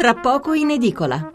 [0.00, 1.30] tra poco in edicola.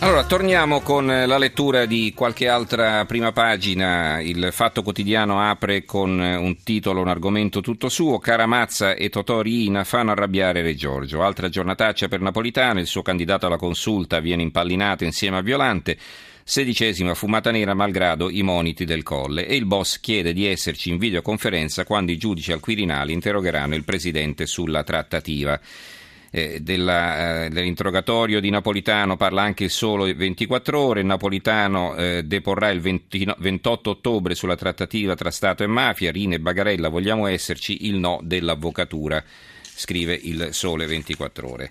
[0.00, 4.22] Allora, torniamo con la lettura di qualche altra prima pagina.
[4.22, 8.20] Il Fatto Quotidiano apre con un titolo, un argomento tutto suo.
[8.20, 11.22] Caramazza e Totò Riina fanno arrabbiare Re Giorgio.
[11.22, 15.98] Altra giornataccia per Napolitano, il suo candidato alla consulta viene impallinato insieme a Violante.
[16.42, 20.96] Sedicesima fumata nera malgrado i moniti del colle e il boss chiede di esserci in
[20.96, 25.60] videoconferenza quando i giudici al Quirinale interrogheranno il presidente sulla trattativa.
[26.36, 31.04] Eh, della, eh, dell'interrogatorio di Napolitano parla anche il solo 24 ore.
[31.04, 36.10] Napolitano eh, deporrà il 20, 28 ottobre sulla trattativa tra Stato e mafia.
[36.10, 39.22] Rine e Bagarella, vogliamo esserci, il no dell'avvocatura,
[39.62, 41.70] scrive il sole 24 ore.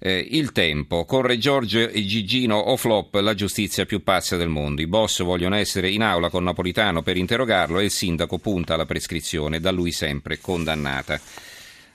[0.00, 4.82] Eh, il tempo, corre Giorgio e Gigino o flop, la giustizia più pazza del mondo.
[4.82, 8.84] I boss vogliono essere in aula con Napolitano per interrogarlo e il sindaco punta alla
[8.84, 11.20] prescrizione, da lui sempre condannata.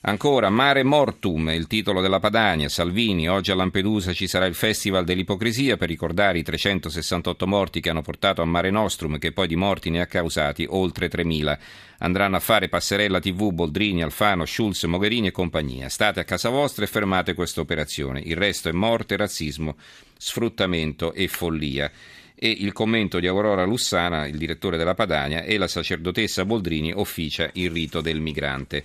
[0.08, 2.70] Ancora, Mare Mortum, il titolo della Padania.
[2.70, 7.90] Salvini, oggi a Lampedusa ci sarà il Festival dell'Ipocrisia per ricordare i 368 morti che
[7.90, 11.58] hanno portato a Mare Nostrum, che poi di morti ne ha causati oltre 3.000.
[11.98, 15.90] Andranno a fare passerella TV Boldrini, Alfano, Schulz, Mogherini e compagnia.
[15.90, 18.22] State a casa vostra e fermate questa operazione.
[18.22, 19.76] Il resto è morte, razzismo,
[20.18, 21.92] sfruttamento e follia
[22.40, 27.50] e il commento di Aurora Lussana, il direttore della Padania, e la sacerdotessa Boldrini officia
[27.54, 28.84] il rito del migrante.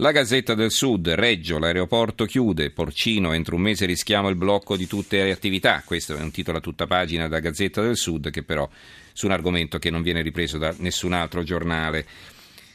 [0.00, 4.86] La Gazzetta del Sud, Reggio, l'aeroporto chiude, Porcino, entro un mese rischiamo il blocco di
[4.86, 5.82] tutte le attività.
[5.84, 8.66] Questo è un titolo a tutta pagina da Gazzetta del Sud, che però
[9.12, 12.06] su un argomento che non viene ripreso da nessun altro giornale.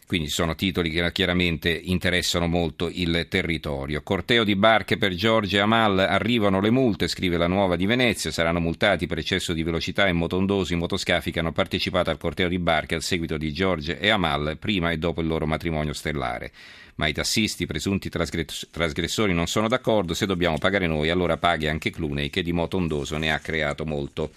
[0.08, 4.04] Quindi sono titoli che chiaramente interessano molto il territorio.
[4.04, 8.30] Corteo di barche per Giorgia e Amal, arrivano le multe, scrive la Nuova di Venezia,
[8.30, 12.60] saranno multati per eccesso di velocità e motondosi motoscafi che hanno partecipato al corteo di
[12.60, 16.52] barche al seguito di Giorgia e Amal prima e dopo il loro matrimonio stellare.
[16.98, 21.68] Ma i tassisti, i presunti trasgressori, non sono d'accordo, se dobbiamo pagare noi allora paghi
[21.68, 24.32] anche Clooney che di motondoso ne ha creato molto.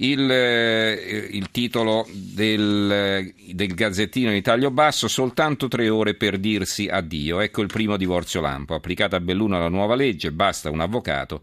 [0.00, 6.86] Il, eh, il, titolo del, del, Gazzettino in taglio basso, soltanto tre ore per dirsi
[6.86, 7.40] addio.
[7.40, 8.74] Ecco il primo divorzio lampo.
[8.74, 11.42] Applicata a Belluno la nuova legge, basta un avvocato.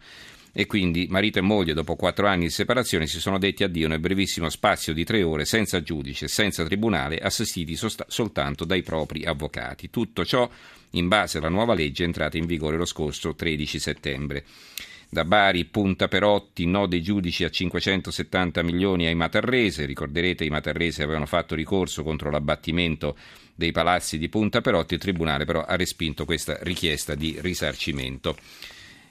[0.57, 3.99] E quindi marito e moglie, dopo quattro anni di separazione, si sono detti addio nel
[3.99, 9.89] brevissimo spazio di tre ore, senza giudice, senza tribunale, assistiti sosta- soltanto dai propri avvocati.
[9.89, 10.49] Tutto ciò
[10.91, 14.45] in base alla nuova legge entrata in vigore lo scorso 13 settembre.
[15.09, 19.85] Da Bari, Punta Perotti, no dei giudici a 570 milioni ai Matarrese.
[19.85, 23.15] Ricorderete i Matarrese avevano fatto ricorso contro l'abbattimento
[23.53, 24.95] dei palazzi di Punta Perotti.
[24.95, 28.35] Il Tribunale però ha respinto questa richiesta di risarcimento.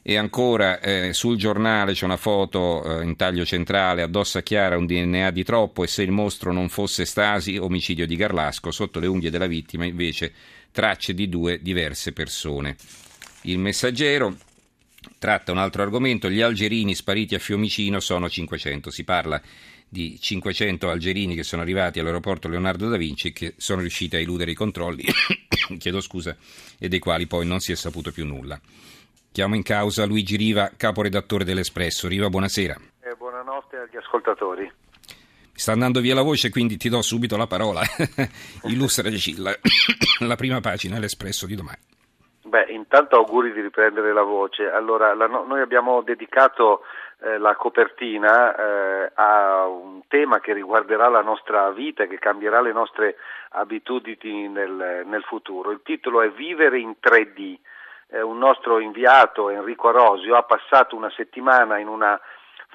[0.07, 4.77] E ancora eh, sul giornale c'è una foto eh, in taglio centrale, addosso a Chiara
[4.77, 9.01] un DNA di troppo e se il mostro non fosse Stasi, omicidio di Garlasco, sotto
[9.01, 10.31] le unghie della vittima invece
[10.73, 12.77] tracce di due diverse persone.
[13.45, 14.37] Il messaggero
[15.19, 19.41] tratta un altro argomento, gli algerini spariti a Fiumicino sono 500, si parla
[19.89, 24.19] di 500 algerini che sono arrivati all'aeroporto Leonardo da Vinci e che sono riusciti a
[24.19, 25.05] eludere i controlli,
[25.79, 26.37] chiedo scusa,
[26.79, 28.61] e dei quali poi non si è saputo più nulla.
[29.31, 32.07] Chiamo in causa Luigi Riva, caporedattore dell'Espresso.
[32.07, 32.81] Riva, buonasera.
[33.01, 34.63] Eh, buonanotte agli ascoltatori.
[34.63, 37.83] Mi sta andando via la voce, quindi ti do subito la parola.
[38.67, 39.57] Illustraci la,
[40.27, 41.79] la prima pagina dell'Espresso di domani.
[42.55, 44.71] Beh, intanto auguri di riprendere la voce.
[44.71, 46.85] Allora, la, noi abbiamo dedicato
[47.19, 52.71] eh, la copertina eh, a un tema che riguarderà la nostra vita, che cambierà le
[52.71, 53.17] nostre
[53.49, 55.73] abitudini nel, nel futuro.
[55.73, 57.59] Il titolo è Vivere in 3D.
[58.11, 62.21] Eh, un nostro inviato, Enrico Arosio, ha passato una settimana in una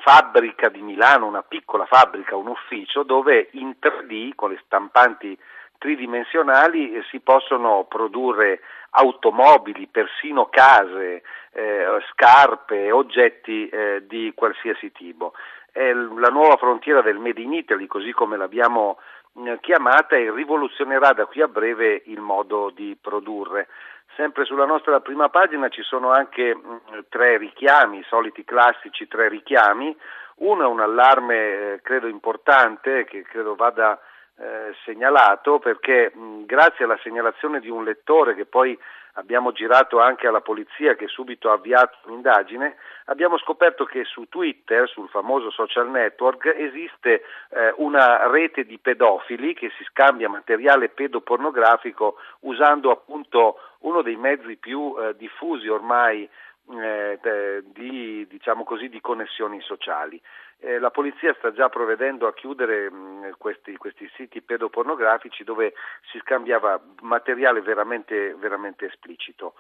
[0.04, 5.40] fabbrica di Milano, una piccola fabbrica, un ufficio, dove in 3D, con le stampanti
[5.80, 8.60] tridimensionali, eh, si possono produrre
[8.92, 11.24] automobili, persino case,
[11.54, 15.34] eh, scarpe, oggetti eh, di qualsiasi tipo.
[15.72, 19.00] È la nuova frontiera del Made in Italy, così come l'abbiamo
[19.46, 23.68] eh, chiamata, e rivoluzionerà da qui a breve il modo di produrre.
[24.16, 29.30] Sempre sulla nostra prima pagina ci sono anche mm, tre richiami, i soliti classici tre
[29.30, 29.96] richiami.
[30.38, 34.00] Uno è un allarme eh, credo importante che credo vada
[34.40, 38.78] eh, segnalato perché mh, grazie alla segnalazione di un lettore che poi
[39.14, 42.76] abbiamo girato anche alla polizia che subito ha avviato un'indagine,
[43.06, 49.54] abbiamo scoperto che su Twitter, sul famoso social network, esiste eh, una rete di pedofili
[49.54, 56.30] che si scambia materiale pedopornografico usando appunto uno dei mezzi più eh, diffusi ormai
[56.72, 60.22] eh, di, diciamo così, di, connessioni sociali.
[60.60, 65.74] Eh, la polizia sta già provvedendo a chiudere mh, questi, questi, siti pedopornografici dove
[66.12, 69.56] si scambiava materiale veramente, veramente esplicito.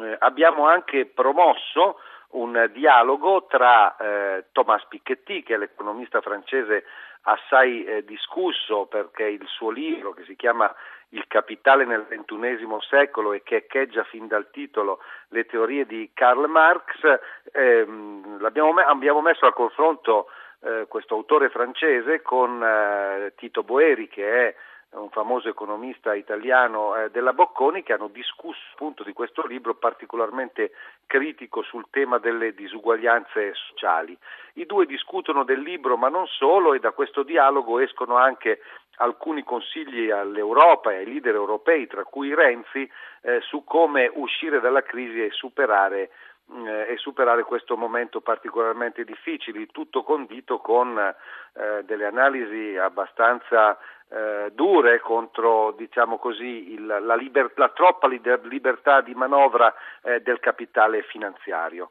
[0.00, 1.98] eh, abbiamo anche promosso
[2.32, 6.84] un dialogo tra eh, Thomas Piketty, che è l'economista francese
[7.22, 10.72] assai eh, discusso perché il suo libro, che si chiama
[11.10, 16.48] Il capitale nel XXI secolo e che echeggia fin dal titolo le teorie di Karl
[16.48, 17.04] Marx,
[17.52, 20.28] ehm, abbiamo messo a confronto
[20.60, 24.54] eh, questo autore francese con eh, Tito Boeri, che è
[24.92, 30.72] un famoso economista italiano eh, della Bocconi, che hanno discusso appunto di questo libro particolarmente
[31.06, 34.16] critico sul tema delle disuguaglianze sociali.
[34.54, 38.60] I due discutono del libro, ma non solo, e da questo dialogo escono anche
[38.96, 42.88] alcuni consigli all'Europa e ai leader europei, tra cui Renzi,
[43.22, 46.10] eh, su come uscire dalla crisi e superare
[46.88, 53.78] e superare questo momento particolarmente difficile, tutto condito con eh, delle analisi abbastanza
[54.08, 60.38] eh, dure contro diciamo così, il, la, liber, la, troppa libertà di manovra eh, del
[60.38, 61.90] capitale finanziario.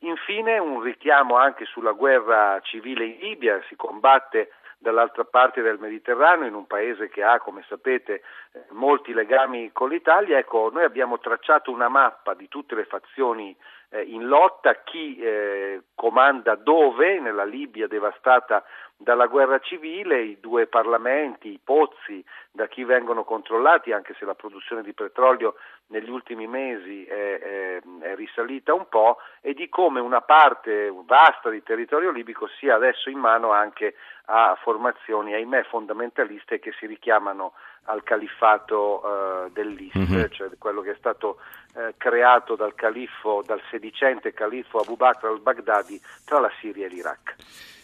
[0.00, 6.48] Infine un richiamo anche sulla guerra civile in Libia, si combatte dall'altra parte del Mediterraneo,
[6.48, 8.22] in un paese che ha, come sapete,
[8.52, 10.38] eh, molti legami con l'Italia.
[10.38, 13.56] Ecco, noi abbiamo tracciato una mappa di tutte le fazioni eh,
[13.98, 18.64] in lotta, chi eh, comanda dove, nella Libia devastata
[18.96, 22.22] dalla guerra civile, i due parlamenti, i pozzi,
[22.52, 25.54] da chi vengono controllati, anche se la produzione di petrolio
[25.86, 31.48] negli ultimi mesi è, è, è, risalita un po', e di come una parte vasta
[31.48, 33.94] di territorio libico sia adesso in mano anche
[34.26, 37.54] a formazioni, ahimè, fondamentaliste che si richiamano
[37.84, 40.30] al califfato uh, dell'Ist, mm-hmm.
[40.30, 41.38] cioè quello che è stato
[41.74, 47.34] uh, creato dal califfo, dal sedicente califfo Abu Bakr al-Baghdadi tra la Siria e l'Iraq.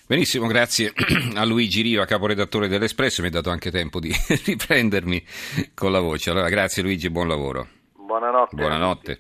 [0.06, 0.92] Benissimo, grazie
[1.34, 4.12] a Luigi Riva, caporedattore dell'Espresso, mi ha dato anche tempo di
[4.44, 5.24] riprendermi
[5.74, 6.30] con la voce.
[6.30, 7.66] Allora, grazie Luigi, buon lavoro.
[7.96, 8.54] Buonanotte.
[8.54, 9.14] Buonanotte.